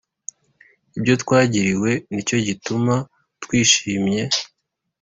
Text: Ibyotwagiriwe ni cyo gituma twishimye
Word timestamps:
Ibyotwagiriwe 0.97 1.91
ni 2.13 2.21
cyo 2.27 2.37
gituma 2.47 2.93
twishimye 3.43 4.21